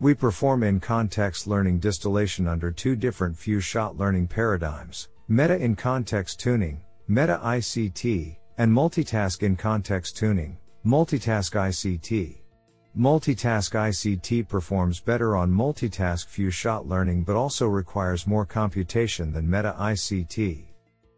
We 0.00 0.14
perform 0.14 0.62
in 0.62 0.80
context 0.80 1.46
learning 1.46 1.80
distillation 1.80 2.48
under 2.48 2.70
two 2.70 2.96
different 2.96 3.36
few 3.36 3.60
shot 3.60 3.98
learning 3.98 4.28
paradigms 4.28 5.10
meta 5.28 5.58
in 5.58 5.76
context 5.76 6.40
tuning, 6.40 6.80
meta 7.06 7.38
ICT, 7.44 8.38
and 8.56 8.72
multitask 8.72 9.42
in 9.42 9.56
context 9.56 10.16
tuning, 10.16 10.56
multitask 10.86 11.52
ICT. 11.52 12.41
Multitask 12.98 13.72
ICT 13.72 14.46
performs 14.48 15.00
better 15.00 15.34
on 15.34 15.50
multitask 15.50 16.26
few 16.26 16.50
shot 16.50 16.86
learning 16.86 17.22
but 17.22 17.36
also 17.36 17.66
requires 17.66 18.26
more 18.26 18.44
computation 18.44 19.32
than 19.32 19.48
Meta 19.48 19.74
ICT. 19.80 20.66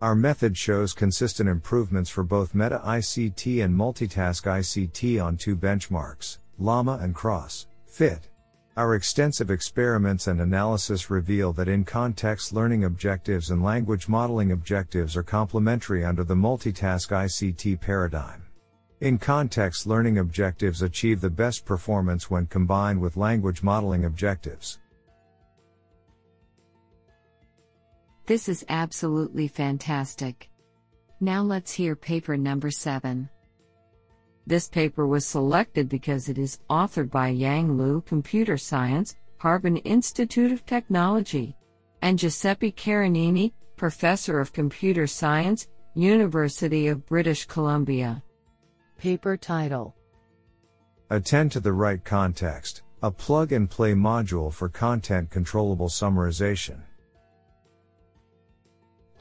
Our 0.01 0.15
method 0.15 0.57
shows 0.57 0.93
consistent 0.93 1.49
improvements 1.49 2.09
for 2.09 2.23
both 2.23 2.55
Meta 2.55 2.81
ICT 2.85 3.65
and 3.65 3.77
Multitask 3.77 4.45
ICT 4.45 5.21
on 5.21 5.37
two 5.37 5.57
benchmarks, 5.57 6.39
LAMA 6.61 7.01
and 7.03 7.13
Cross, 7.13 7.67
Fit. 7.89 8.31
Our 8.77 8.95
extensive 8.95 9.51
experiments 9.51 10.29
and 10.29 10.41
analysis 10.41 11.11
reveal 11.11 11.53
that 11.55 11.67
in 11.67 11.83
context 11.83 12.53
learning 12.53 12.85
objectives 12.85 13.51
and 13.51 13.65
language 13.65 14.09
modeling 14.09 14.53
objectives 14.53 15.17
are 15.17 15.25
complementary 15.25 16.05
under 16.05 16.23
the 16.23 16.37
multitask 16.37 17.11
ICT 17.11 17.81
paradigm. 17.81 18.44
In 19.01 19.19
context 19.19 19.87
learning 19.87 20.19
objectives 20.19 20.83
achieve 20.83 21.21
the 21.21 21.29
best 21.29 21.65
performance 21.65 22.31
when 22.31 22.47
combined 22.47 23.01
with 23.01 23.17
language 23.17 23.63
modeling 23.63 24.05
objectives. 24.05 24.79
This 28.27 28.49
is 28.49 28.65
absolutely 28.69 29.49
fantastic. 29.49 30.49
Now 31.21 31.43
let's 31.43 31.73
hear 31.73 31.97
paper 31.97 32.37
number 32.37 32.71
7. 32.71 33.29
This 34.47 34.69
paper 34.69 35.07
was 35.07 35.27
selected 35.27 35.89
because 35.89 36.29
it 36.29 36.39
is 36.39 36.61
authored 36.71 37.11
by 37.11 37.29
Yang 37.29 37.77
Lu 37.77 38.01
Computer 38.03 38.57
Science, 38.57 39.17
Harbin 39.39 39.79
Institute 39.79 40.53
of 40.53 40.65
Technology, 40.65 41.57
and 42.03 42.19
Giuseppe 42.19 42.73
Carenini, 42.73 43.53
Professor 43.77 44.39
of 44.39 44.53
Computer 44.53 45.07
Science, 45.07 45.69
University 45.95 46.89
of 46.89 47.05
British 47.07 47.45
Columbia. 47.47 48.23
Paper 49.05 49.37
title 49.37 49.95
Attend 51.11 51.53
to 51.53 51.61
the 51.61 51.75
right 51.75 52.03
context, 52.03 52.81
a 53.03 53.11
plug 53.11 53.53
and 53.53 53.69
play 53.69 53.93
module 53.93 54.51
for 54.51 54.71
content 54.71 55.29
controllable 55.29 55.91
summarization. 55.91 56.79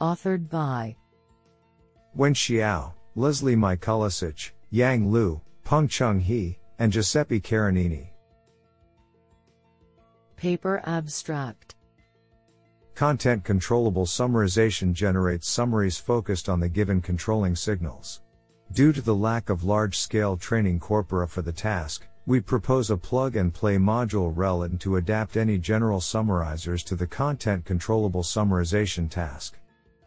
Authored 0.00 0.48
by 0.48 0.96
Wen 2.14 2.32
Xiao, 2.32 2.94
Lesly 3.14 3.54
Miculicich, 3.56 4.52
Yang 4.70 5.12
Liu, 5.12 5.42
Peng 5.64 5.86
Chung 5.86 6.18
He, 6.18 6.58
and 6.78 6.90
Giuseppe 6.90 7.38
Carenini. 7.38 8.08
Paper 10.36 10.80
abstract 10.86 11.74
Content 12.94 13.44
controllable 13.44 14.06
summarization 14.06 14.94
generates 14.94 15.46
summaries 15.46 15.98
focused 15.98 16.48
on 16.48 16.58
the 16.58 16.70
given 16.70 17.02
controlling 17.02 17.54
signals. 17.54 18.22
Due 18.74 18.92
to 18.92 19.00
the 19.00 19.14
lack 19.14 19.50
of 19.50 19.62
large 19.62 19.96
scale 19.96 20.36
training 20.36 20.80
corpora 20.80 21.28
for 21.28 21.42
the 21.42 21.52
task, 21.52 22.08
we 22.26 22.40
propose 22.40 22.90
a 22.90 22.96
plug 22.96 23.36
and 23.36 23.54
play 23.54 23.76
module 23.76 24.34
RELATN 24.34 24.80
to 24.80 24.96
adapt 24.96 25.36
any 25.36 25.58
general 25.58 26.00
summarizers 26.00 26.82
to 26.82 26.96
the 26.96 27.06
content 27.06 27.64
controllable 27.64 28.24
summarization 28.24 29.08
task. 29.08 29.56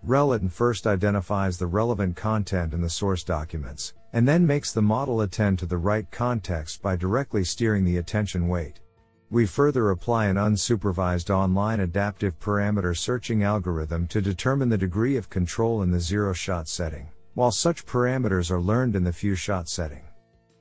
RELATN 0.06 0.52
first 0.52 0.86
identifies 0.86 1.58
the 1.58 1.66
relevant 1.66 2.18
content 2.18 2.74
in 2.74 2.82
the 2.82 2.90
source 2.90 3.24
documents, 3.24 3.94
and 4.12 4.28
then 4.28 4.46
makes 4.46 4.74
the 4.74 4.82
model 4.82 5.22
attend 5.22 5.58
to 5.58 5.66
the 5.66 5.78
right 5.78 6.12
context 6.12 6.82
by 6.82 6.98
directly 6.98 7.46
steering 7.46 7.86
the 7.86 8.00
attention 8.00 8.50
weight. 8.50 8.82
We 9.30 9.46
further 9.46 9.92
apply 9.92 10.26
an 10.26 10.36
unsupervised 10.36 11.30
online 11.30 11.80
adaptive 11.80 12.38
parameter 12.38 12.98
searching 12.98 13.44
algorithm 13.44 14.08
to 14.08 14.20
determine 14.20 14.68
the 14.68 14.78
degree 14.78 15.16
of 15.16 15.30
control 15.30 15.84
in 15.84 15.92
the 15.92 16.02
zero 16.02 16.34
shot 16.34 16.68
setting, 16.68 17.08
while 17.38 17.52
such 17.52 17.86
parameters 17.86 18.50
are 18.50 18.60
learned 18.60 18.96
in 18.96 19.04
the 19.04 19.14
few 19.14 19.36
shot 19.36 19.70
setting. 19.70 20.02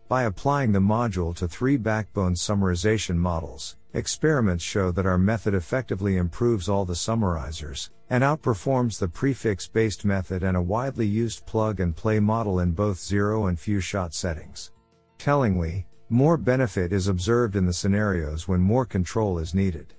By 0.08 0.24
applying 0.24 0.72
the 0.72 0.78
module 0.78 1.34
to 1.36 1.48
three 1.48 1.78
backbone 1.78 2.34
summarization 2.34 3.16
models, 3.16 3.78
experiments 3.94 4.62
show 4.62 4.90
that 4.90 5.06
our 5.06 5.16
method 5.16 5.54
effectively 5.54 6.18
improves 6.18 6.68
all 6.68 6.84
the 6.84 6.92
summarizers, 6.92 7.88
and 8.10 8.22
outperforms 8.22 8.98
the 8.98 9.08
prefix 9.08 9.66
based 9.66 10.04
method 10.04 10.42
and 10.42 10.54
a 10.54 10.60
widely 10.60 11.06
used 11.06 11.46
plug 11.46 11.80
and 11.80 11.96
play 11.96 12.20
model 12.20 12.60
in 12.60 12.72
both 12.72 12.98
zero 12.98 13.46
and 13.46 13.58
few 13.58 13.80
shot 13.80 14.12
settings. 14.12 14.70
Tellingly, 15.16 15.86
more 16.10 16.36
benefit 16.36 16.92
is 16.92 17.08
observed 17.08 17.56
in 17.56 17.64
the 17.64 17.72
scenarios 17.72 18.46
when 18.46 18.60
more 18.60 18.84
control 18.84 19.38
is 19.38 19.54
needed. 19.54 19.94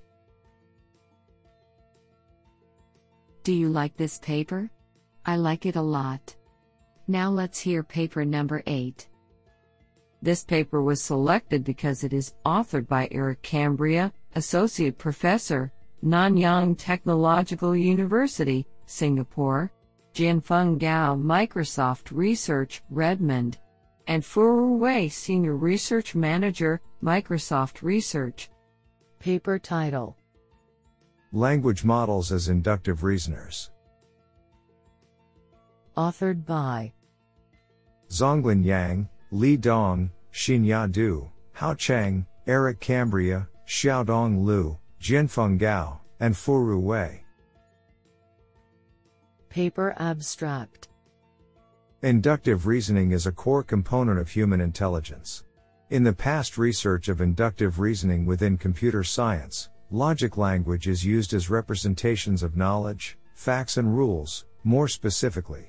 Do 3.42 3.52
you 3.52 3.68
like 3.68 3.98
this 3.98 4.20
paper? 4.20 4.70
I 5.26 5.38
like 5.38 5.66
it 5.66 5.76
a 5.76 5.82
lot. 5.82 6.36
Now 7.08 7.30
let's 7.30 7.60
hear 7.60 7.84
paper 7.84 8.26
number 8.26 8.62
8. 8.68 9.08
This 10.22 10.44
paper 10.44 10.82
was 10.82 11.02
selected 11.02 11.64
because 11.64 12.04
it 12.04 12.12
is 12.12 12.34
authored 12.46 12.88
by 12.88 13.08
Erik 13.12 13.42
Cambria, 13.42 14.12
Associate 14.36 14.98
Professor, 14.98 15.72
Nanyang 16.04 16.76
Technological 16.78 17.76
University, 17.76 18.68
Singapore, 18.86 19.72
Jianfeng 20.14 20.80
Gao, 20.80 21.16
Microsoft 21.16 22.12
Research, 22.12 22.82
Redmond, 22.90 23.58
and 24.08 24.24
Furu 24.24 24.78
Wei, 24.78 25.08
Senior 25.08 25.56
Research 25.56 26.16
Manager, 26.16 26.82
Microsoft 27.04 27.84
Research. 27.84 28.50
Paper 29.20 29.60
title 29.60 30.18
Language 31.32 31.84
Models 31.84 32.32
as 32.32 32.50
Inductive 32.50 33.04
Reasoners. 33.04 33.72
Authored 35.96 36.46
by 36.46 36.94
Zonglin 38.10 38.64
Yang, 38.64 39.10
Li 39.32 39.58
Dong, 39.58 40.12
Xinya 40.34 40.92
Du, 40.92 41.30
Hao 41.54 41.74
Cheng, 41.74 42.26
Erik 42.46 42.80
Cambria, 42.80 43.48
Xiaodong 43.68 44.46
Liu, 44.46 44.78
Jianfeng 45.02 45.58
Gao, 45.58 46.00
and 46.20 46.34
Furu 46.34 46.80
Wei. 46.80 47.24
Paper 49.50 49.96
abstract 49.98 50.88
Inductive 52.04 52.68
reasoning 52.68 53.12
is 53.12 53.26
a 53.26 53.32
core 53.32 53.64
component 53.64 54.20
of 54.20 54.30
human 54.30 54.62
intelligence. 54.62 55.44
In 55.90 56.04
the 56.04 56.14
past 56.14 56.58
research 56.58 57.08
of 57.08 57.22
inductive 57.22 57.80
reasoning 57.80 58.26
within 58.26 58.58
computer 58.58 59.04
science, 59.04 59.70
logic 59.90 60.38
language 60.38 60.88
is 60.88 61.04
used 61.04 61.34
as 61.34 61.50
representations 61.50 62.44
of 62.44 62.56
knowledge, 62.56 63.18
facts 63.34 63.78
and 63.78 63.98
rules, 63.98 64.46
more 64.64 64.88
specifically. 64.88 65.66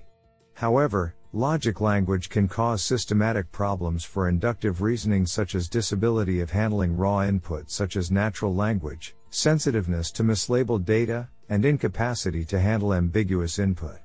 However, 0.54 1.14
logic 1.32 1.80
language 1.80 2.30
can 2.30 2.48
cause 2.48 2.82
systematic 2.82 3.50
problems 3.52 4.04
for 4.04 4.28
inductive 4.28 4.80
reasoning 4.80 5.26
such 5.26 5.54
as 5.54 5.68
disability 5.68 6.40
of 6.40 6.50
handling 6.50 6.96
raw 6.96 7.22
input 7.22 7.70
such 7.70 7.96
as 7.96 8.10
natural 8.10 8.54
language, 8.54 9.14
sensitiveness 9.30 10.10
to 10.10 10.24
mislabeled 10.24 10.84
data, 10.84 11.28
and 11.50 11.64
incapacity 11.64 12.44
to 12.44 12.58
handle 12.58 12.94
ambiguous 12.94 13.58
input. 13.58 13.98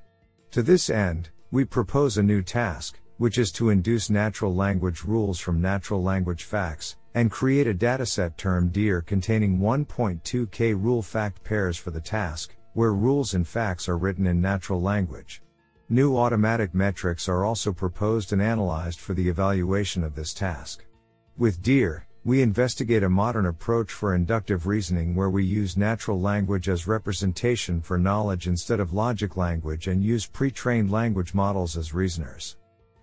To 0.52 0.62
this 0.62 0.90
end, 0.90 1.30
we 1.52 1.66
propose 1.66 2.18
a 2.18 2.24
new 2.24 2.42
task, 2.42 3.00
which 3.18 3.38
is 3.38 3.52
to 3.54 3.70
induce 3.70 4.10
natural 4.10 4.54
language 4.54 5.04
rules 5.04 5.40
from 5.40 5.62
natural 5.62 6.04
language 6.04 6.44
facts, 6.44 6.98
and 7.16 7.32
create 7.32 7.68
a 7.68 7.74
dataset 7.74 8.36
termed 8.38 8.74
DEER 8.74 9.02
containing 9.02 9.60
1.2k 9.60 10.82
rule 10.82 11.02
fact 11.02 11.44
pairs 11.44 11.78
for 11.78 11.92
the 11.92 12.02
task, 12.02 12.56
where 12.74 12.94
rules 12.94 13.34
and 13.34 13.48
facts 13.48 13.88
are 13.88 13.98
written 13.98 14.28
in 14.28 14.42
natural 14.42 14.82
language. 14.82 15.42
New 15.90 16.18
automatic 16.18 16.74
metrics 16.74 17.28
are 17.28 17.44
also 17.44 17.74
proposed 17.74 18.32
and 18.32 18.42
analyzed 18.42 19.00
for 19.00 19.14
the 19.14 19.28
evaluation 19.28 20.02
of 20.02 20.16
this 20.16 20.34
task. 20.34 20.86
With 21.38 21.62
DEER, 21.62 22.08
we 22.24 22.42
investigate 22.42 23.04
a 23.04 23.10
modern 23.10 23.48
approach 23.48 23.92
for 23.92 24.16
inductive 24.16 24.66
reasoning 24.66 25.14
where 25.14 25.30
we 25.30 25.44
use 25.44 25.76
natural 25.76 26.22
language 26.22 26.70
as 26.70 26.88
representation 26.88 27.82
for 27.82 27.98
knowledge 27.98 28.48
instead 28.48 28.80
of 28.80 28.94
logic 28.94 29.36
language 29.36 29.88
and 29.88 30.02
use 30.02 30.26
pre-trained 30.26 30.90
language 30.90 31.34
models 31.34 31.76
as 31.76 31.94
reasoners. 31.94 32.56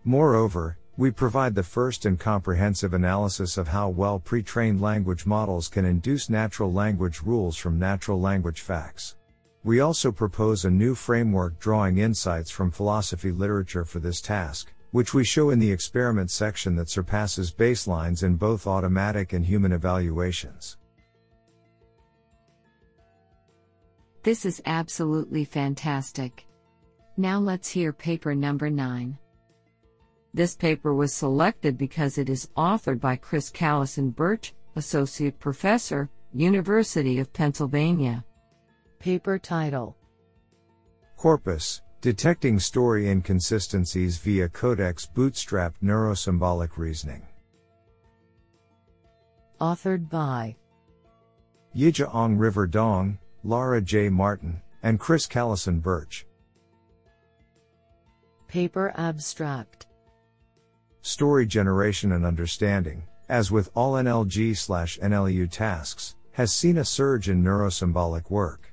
Moreover, 0.04 0.78
we 0.96 1.10
provide 1.10 1.54
the 1.54 1.62
first 1.62 2.06
and 2.06 2.18
comprehensive 2.18 2.94
analysis 2.94 3.58
of 3.58 3.68
how 3.68 3.90
well 3.90 4.18
pre-trained 4.18 4.80
language 4.80 5.26
models 5.26 5.68
can 5.68 5.84
induce 5.84 6.30
natural 6.30 6.72
language 6.72 7.20
rules 7.20 7.58
from 7.58 7.78
natural 7.78 8.18
language 8.18 8.62
facts. 8.62 9.16
We 9.62 9.80
also 9.80 10.10
propose 10.10 10.64
a 10.64 10.70
new 10.70 10.94
framework 10.94 11.58
drawing 11.58 11.98
insights 11.98 12.50
from 12.50 12.70
philosophy 12.70 13.30
literature 13.30 13.84
for 13.84 13.98
this 13.98 14.22
task, 14.22 14.72
which 14.90 15.12
we 15.12 15.22
show 15.22 15.50
in 15.50 15.58
the 15.58 15.70
experiment 15.70 16.30
section 16.30 16.76
that 16.76 16.88
surpasses 16.88 17.52
baselines 17.52 18.22
in 18.22 18.36
both 18.36 18.66
automatic 18.66 19.34
and 19.34 19.44
human 19.44 19.72
evaluations. 19.72 20.78
This 24.22 24.46
is 24.46 24.62
absolutely 24.64 25.44
fantastic. 25.44 26.46
Now 27.18 27.38
let's 27.38 27.68
hear 27.68 27.92
paper 27.92 28.34
number 28.34 28.70
9. 28.70 29.18
This 30.32 30.56
paper 30.56 30.94
was 30.94 31.12
selected 31.12 31.76
because 31.76 32.16
it 32.16 32.30
is 32.30 32.48
authored 32.56 33.00
by 33.00 33.16
Chris 33.16 33.50
Callison 33.50 34.14
Birch, 34.14 34.54
Associate 34.76 35.38
Professor, 35.38 36.08
University 36.32 37.18
of 37.18 37.32
Pennsylvania. 37.32 38.24
Paper 39.00 39.38
title 39.38 39.96
CoRRPUS 41.16 41.80
Detecting 42.02 42.60
Story 42.60 43.08
Inconsistencies 43.08 44.18
via 44.18 44.46
Codex 44.50 45.06
Bootstrapped 45.06 45.76
Neurosymbolic 45.82 46.76
Reasoning. 46.76 47.22
Authored 49.58 50.10
by 50.10 50.54
Yijiang 51.74 52.38
River 52.38 52.66
Dong, 52.66 53.18
Lara 53.42 53.80
J. 53.80 54.10
Martin, 54.10 54.60
and 54.82 55.00
Chris 55.00 55.26
Callison 55.26 55.80
Birch. 55.80 56.26
Paper 58.48 58.92
abstract 58.96 59.86
Story 61.00 61.46
generation 61.46 62.12
and 62.12 62.26
understanding, 62.26 63.04
as 63.30 63.50
with 63.50 63.70
all 63.74 63.94
NLG 63.94 64.50
NLU 65.00 65.50
tasks, 65.50 66.16
has 66.32 66.52
seen 66.52 66.76
a 66.76 66.84
surge 66.84 67.30
in 67.30 67.42
neurosymbolic 67.42 68.30
work. 68.30 68.69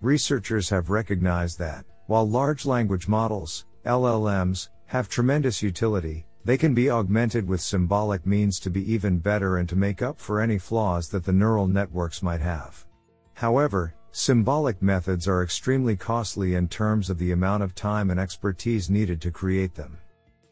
Researchers 0.00 0.70
have 0.70 0.88
recognized 0.88 1.58
that, 1.58 1.84
while 2.06 2.26
large 2.26 2.64
language 2.64 3.06
models, 3.06 3.66
LLMs, 3.84 4.70
have 4.86 5.10
tremendous 5.10 5.62
utility, 5.62 6.24
they 6.42 6.56
can 6.56 6.72
be 6.72 6.90
augmented 6.90 7.46
with 7.46 7.60
symbolic 7.60 8.24
means 8.24 8.58
to 8.60 8.70
be 8.70 8.90
even 8.90 9.18
better 9.18 9.58
and 9.58 9.68
to 9.68 9.76
make 9.76 10.00
up 10.00 10.18
for 10.18 10.40
any 10.40 10.56
flaws 10.56 11.10
that 11.10 11.24
the 11.24 11.32
neural 11.32 11.66
networks 11.66 12.22
might 12.22 12.40
have. 12.40 12.86
However, 13.34 13.94
symbolic 14.10 14.80
methods 14.80 15.28
are 15.28 15.42
extremely 15.42 15.96
costly 15.96 16.54
in 16.54 16.66
terms 16.66 17.10
of 17.10 17.18
the 17.18 17.32
amount 17.32 17.62
of 17.62 17.74
time 17.74 18.10
and 18.10 18.18
expertise 18.18 18.88
needed 18.88 19.20
to 19.20 19.30
create 19.30 19.74
them. 19.74 19.98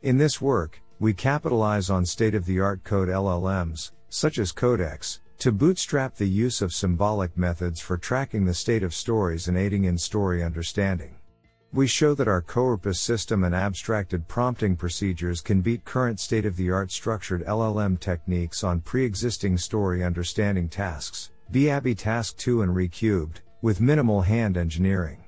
In 0.03 0.19
this 0.19 0.43
work, 0.43 0.83
we 1.01 1.15
capitalize 1.15 1.89
on 1.89 2.05
state 2.05 2.35
of 2.35 2.45
the 2.45 2.61
art 2.61 2.85
code 2.85 3.09
LLMs, 3.09 3.93
such 4.11 4.39
as 4.39 4.53
Codex, 4.53 5.21
to 5.39 5.53
bootstrap 5.53 6.17
the 6.17 6.29
use 6.29 6.61
of 6.61 6.73
symbolic 6.73 7.37
methods 7.39 7.81
for 7.81 7.97
tracking 7.97 8.45
the 8.45 8.55
state 8.55 8.83
of 8.83 8.93
stories 8.93 9.47
and 9.47 9.57
aiding 9.57 9.85
in 9.85 9.97
story 9.97 10.43
understanding. 10.43 11.15
We 11.73 11.87
show 11.87 12.15
that 12.15 12.27
our 12.27 12.43
CoRRPUS 12.43 12.97
system 12.97 13.45
and 13.45 13.55
abstracted 13.55 14.27
prompting 14.27 14.75
procedures 14.75 15.41
can 15.41 15.61
beat 15.61 15.85
current 15.85 16.19
state 16.19 16.45
of 16.45 16.57
the 16.57 16.73
art 16.73 16.91
structured 16.91 17.45
LLM 17.45 18.01
techniques 18.01 18.65
on 18.65 18.81
pre 18.81 19.05
existing 19.05 19.59
story 19.59 20.03
understanding 20.03 20.69
tasks, 20.69 21.31
BABI 21.53 21.95
Task 21.95 22.37
2 22.39 22.63
and 22.63 22.75
Recubed, 22.75 23.37
with 23.63 23.81
minimal 23.81 24.23
hand 24.23 24.57
engineering. 24.57 25.25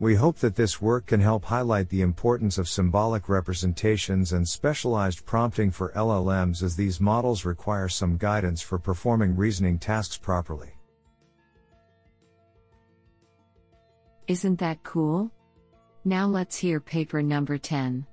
We 0.00 0.14
hope 0.14 0.38
that 0.38 0.56
this 0.56 0.80
work 0.80 1.04
can 1.04 1.20
help 1.20 1.44
highlight 1.44 1.90
the 1.90 2.00
importance 2.00 2.56
of 2.56 2.70
symbolic 2.70 3.28
representations 3.28 4.32
and 4.32 4.48
specialized 4.48 5.26
prompting 5.26 5.70
for 5.70 5.92
LLMs 5.92 6.62
as 6.62 6.74
these 6.74 7.02
models 7.02 7.44
require 7.44 7.86
some 7.86 8.16
guidance 8.16 8.62
for 8.62 8.78
performing 8.78 9.36
reasoning 9.36 9.78
tasks 9.78 10.16
properly. 10.16 10.70
Isn't 14.26 14.58
that 14.60 14.82
cool? 14.84 15.30
Now 16.06 16.26
let's 16.26 16.56
hear 16.56 16.80
paper 16.80 17.20
number 17.20 17.58
10. 17.58 18.06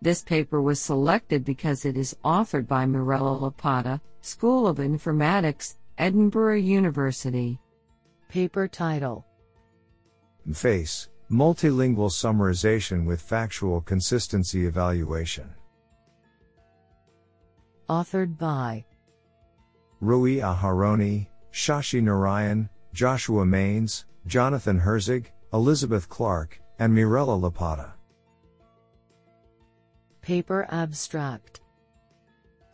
This 0.00 0.22
paper 0.22 0.62
was 0.62 0.80
selected 0.80 1.44
because 1.44 1.84
it 1.84 1.98
is 1.98 2.16
authored 2.24 2.66
by 2.66 2.86
Mirella 2.86 3.38
Lapata, 3.38 4.00
School 4.22 4.66
of 4.66 4.78
Informatics, 4.78 5.76
Edinburgh 5.98 6.56
University. 6.56 7.60
Paper 8.30 8.66
title 8.66 9.26
MFACE 10.48 11.08
Multilingual 11.30 12.10
Summarization 12.10 13.04
with 13.04 13.20
Factual 13.20 13.80
Consistency 13.80 14.66
Evaluation. 14.66 15.48
Authored 17.88 18.38
by 18.38 18.84
Rui 20.00 20.36
Aharoni, 20.36 21.28
Shashi 21.52 22.02
Narayan, 22.02 22.68
Joshua 22.92 23.44
Maynez, 23.44 24.06
Jonathan 24.26 24.80
Herzig, 24.80 25.26
Elizabeth 25.52 26.08
Clark, 26.08 26.60
and 26.78 26.94
Mirella 26.94 27.38
Lapata. 27.38 27.92
Paper 30.22 30.66
abstract 30.70 31.60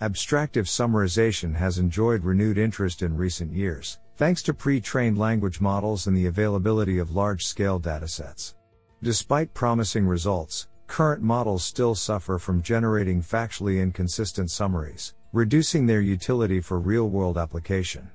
Abstractive 0.00 0.66
summarization 0.66 1.54
has 1.54 1.78
enjoyed 1.78 2.22
renewed 2.22 2.58
interest 2.58 3.02
in 3.02 3.16
recent 3.16 3.52
years, 3.52 3.98
thanks 4.16 4.42
to 4.42 4.54
pre 4.54 4.80
trained 4.80 5.18
language 5.18 5.60
models 5.60 6.06
and 6.06 6.16
the 6.16 6.26
availability 6.26 6.98
of 6.98 7.14
large 7.14 7.44
scale 7.44 7.78
datasets. 7.78 8.54
Despite 9.02 9.54
promising 9.54 10.06
results, 10.06 10.68
current 10.86 11.22
models 11.22 11.64
still 11.64 11.94
suffer 11.94 12.38
from 12.38 12.62
generating 12.62 13.22
factually 13.22 13.80
inconsistent 13.80 14.50
summaries, 14.50 15.14
reducing 15.32 15.86
their 15.86 16.00
utility 16.00 16.60
for 16.60 16.78
real 16.78 17.08
world 17.08 17.36
application. 17.38 18.10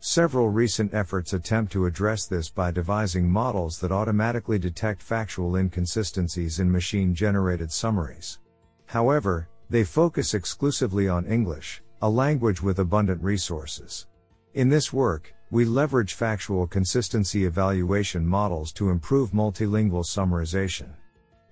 Several 0.00 0.48
recent 0.48 0.94
efforts 0.94 1.32
attempt 1.32 1.70
to 1.72 1.86
address 1.86 2.26
this 2.26 2.50
by 2.50 2.70
devising 2.70 3.30
models 3.30 3.78
that 3.78 3.92
automatically 3.92 4.58
detect 4.58 5.00
factual 5.00 5.56
inconsistencies 5.56 6.58
in 6.58 6.72
machine 6.72 7.14
generated 7.14 7.70
summaries. 7.70 8.40
However, 8.86 9.48
They 9.72 9.84
focus 9.84 10.34
exclusively 10.34 11.08
on 11.08 11.24
English, 11.24 11.82
a 12.02 12.10
language 12.10 12.60
with 12.60 12.78
abundant 12.78 13.22
resources. 13.22 14.06
In 14.52 14.68
this 14.68 14.92
work, 14.92 15.32
we 15.52 15.66
leverage 15.66 16.14
factual 16.14 16.66
consistency 16.66 17.44
evaluation 17.44 18.26
models 18.26 18.72
to 18.72 18.88
improve 18.88 19.32
multilingual 19.32 20.02
summarization. 20.02 20.88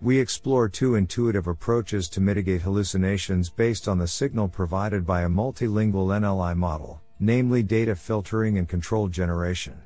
We 0.00 0.18
explore 0.18 0.70
two 0.70 0.94
intuitive 0.94 1.46
approaches 1.46 2.08
to 2.10 2.22
mitigate 2.22 2.62
hallucinations 2.62 3.50
based 3.50 3.88
on 3.88 3.98
the 3.98 4.08
signal 4.08 4.48
provided 4.48 5.04
by 5.04 5.24
a 5.24 5.28
multilingual 5.28 6.18
NLI 6.18 6.56
model, 6.56 7.02
namely 7.18 7.62
data 7.62 7.94
filtering 7.94 8.56
and 8.56 8.66
control 8.66 9.06
generation. 9.06 9.78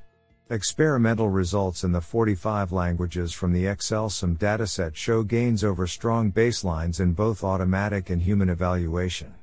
Experimental 0.49 1.29
results 1.29 1.83
in 1.83 1.91
the 1.91 2.01
45 2.01 2.71
languages 2.71 3.33
from 3.33 3.53
the 3.53 3.65
XLSum 3.65 4.39
dataset 4.39 4.95
show 4.95 5.25
gains 5.25 5.65
over 5.65 5.89
strong 5.89 6.31
baselines 6.31 7.01
in 7.01 7.15
both 7.15 7.43
automatic 7.43 8.11
and 8.11 8.23
human 8.23 8.49
evaluation. 8.49 9.35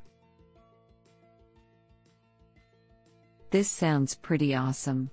This 3.51 3.69
sounds 3.69 4.15
pretty 4.15 4.55
awesome. 4.55 5.11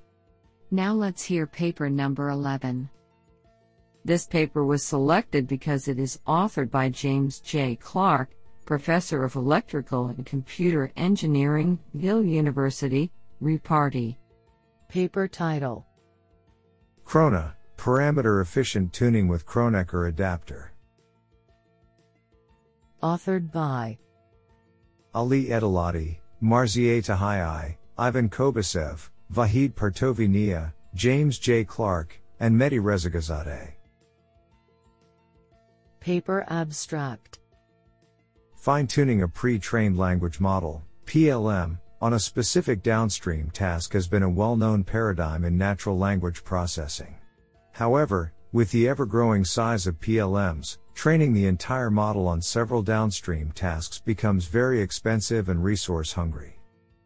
Now 0.70 0.92
let's 0.92 1.24
hear 1.24 1.44
paper 1.44 1.90
number 1.90 2.28
11. 2.28 2.88
This 4.04 4.26
paper 4.26 4.64
was 4.64 4.84
selected 4.84 5.48
because 5.48 5.88
it 5.88 5.98
is 5.98 6.20
authored 6.24 6.70
by 6.70 6.88
James 6.88 7.40
J. 7.40 7.74
Clark, 7.74 8.30
Professor 8.64 9.24
of 9.24 9.34
Electrical 9.34 10.06
and 10.06 10.24
Computer 10.24 10.92
Engineering, 10.96 11.80
Yale 11.94 12.24
University, 12.24 13.10
Reparty. 13.42 14.16
Paper 14.88 15.26
title 15.26 15.84
Krona, 17.04 17.54
Parameter 17.76 18.40
Efficient 18.40 18.92
Tuning 18.92 19.26
with 19.26 19.46
Kronecker 19.46 20.08
Adapter. 20.08 20.70
Authored 23.02 23.50
by 23.50 23.98
Ali 25.12 25.46
Edalati, 25.46 26.18
Marzieh 26.40 27.02
Tahaei, 27.02 27.76
Ivan 28.00 28.28
Kobyzev, 28.28 29.10
Vahid 29.32 29.74
Partovi 29.74 30.70
James 30.94 31.36
J. 31.36 31.64
Clark, 31.64 32.20
and 32.38 32.54
Mehdi 32.54 32.80
Rezagholizadeh. 32.80 33.72
Paper 35.98 36.44
Abstract 36.48 37.40
Fine 38.54 38.86
tuning 38.86 39.22
a 39.22 39.28
pre 39.28 39.58
trained 39.58 39.98
language 39.98 40.38
model, 40.38 40.84
PLM, 41.06 41.80
on 42.00 42.12
a 42.12 42.20
specific 42.20 42.84
downstream 42.84 43.50
task 43.50 43.92
has 43.94 44.06
been 44.06 44.22
a 44.22 44.30
well 44.30 44.56
known 44.56 44.84
paradigm 44.84 45.44
in 45.44 45.58
natural 45.58 45.98
language 45.98 46.44
processing. 46.44 47.16
However, 47.72 48.32
with 48.52 48.70
the 48.70 48.88
ever 48.88 49.06
growing 49.06 49.44
size 49.44 49.88
of 49.88 49.98
PLMs, 49.98 50.78
training 50.94 51.32
the 51.32 51.46
entire 51.46 51.90
model 51.90 52.28
on 52.28 52.40
several 52.40 52.82
downstream 52.82 53.50
tasks 53.50 53.98
becomes 53.98 54.46
very 54.46 54.80
expensive 54.80 55.48
and 55.48 55.64
resource 55.64 56.12
hungry. 56.12 56.60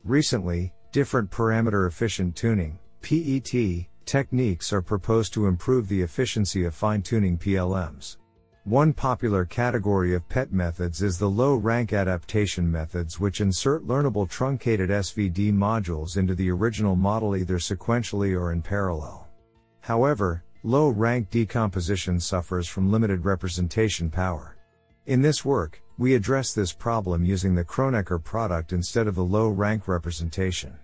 Recently, 0.04 0.74
Different 0.92 1.30
parameter 1.30 1.88
efficient 1.88 2.36
tuning, 2.36 2.78
PET, 3.00 3.86
techniques 4.04 4.74
are 4.74 4.82
proposed 4.82 5.32
to 5.32 5.46
improve 5.46 5.88
the 5.88 6.02
efficiency 6.02 6.66
of 6.66 6.74
fine 6.74 7.00
tuning 7.00 7.38
PLMs. 7.38 8.18
One 8.64 8.92
popular 8.92 9.46
category 9.46 10.14
of 10.14 10.28
PET 10.28 10.52
methods 10.52 11.00
is 11.00 11.16
the 11.16 11.30
low 11.30 11.54
rank 11.54 11.94
adaptation 11.94 12.70
methods, 12.70 13.18
which 13.18 13.40
insert 13.40 13.86
learnable 13.86 14.28
truncated 14.28 14.90
SVD 14.90 15.50
modules 15.50 16.18
into 16.18 16.34
the 16.34 16.50
original 16.50 16.94
model 16.94 17.36
either 17.36 17.56
sequentially 17.56 18.38
or 18.38 18.52
in 18.52 18.60
parallel. 18.60 19.26
However, 19.80 20.44
low 20.62 20.90
rank 20.90 21.30
decomposition 21.30 22.20
suffers 22.20 22.68
from 22.68 22.92
limited 22.92 23.24
representation 23.24 24.10
power. 24.10 24.58
In 25.06 25.22
this 25.22 25.42
work, 25.42 25.82
we 25.96 26.14
address 26.14 26.52
this 26.52 26.74
problem 26.74 27.24
using 27.24 27.54
the 27.54 27.64
Kronecker 27.64 28.22
product 28.22 28.74
instead 28.74 29.06
of 29.06 29.14
the 29.14 29.24
low 29.24 29.48
rank 29.48 29.88
representation. 29.88 30.76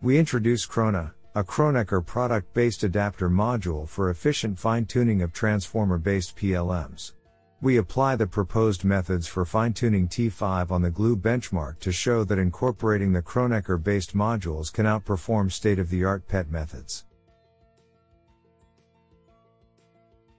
We 0.00 0.16
introduce 0.16 0.64
Krona, 0.64 1.12
a 1.34 1.42
Kronecker 1.42 2.06
product 2.06 2.54
based 2.54 2.84
adapter 2.84 3.28
module 3.28 3.88
for 3.88 4.10
efficient 4.10 4.56
fine 4.56 4.84
tuning 4.84 5.22
of 5.22 5.32
transformer 5.32 5.98
based 5.98 6.36
PLMs. 6.36 7.14
We 7.60 7.78
apply 7.78 8.14
the 8.14 8.28
proposed 8.28 8.84
methods 8.84 9.26
for 9.26 9.44
fine 9.44 9.72
tuning 9.72 10.06
T5 10.06 10.70
on 10.70 10.82
the 10.82 10.90
glue 10.92 11.16
benchmark 11.16 11.80
to 11.80 11.90
show 11.90 12.22
that 12.22 12.38
incorporating 12.38 13.12
the 13.12 13.22
Kronecker 13.22 13.82
based 13.82 14.16
modules 14.16 14.72
can 14.72 14.86
outperform 14.86 15.50
state 15.50 15.80
of 15.80 15.90
the 15.90 16.04
art 16.04 16.28
PET 16.28 16.48
methods. 16.48 17.04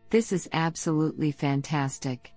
This 0.10 0.32
is 0.32 0.48
absolutely 0.54 1.32
fantastic. 1.34 2.32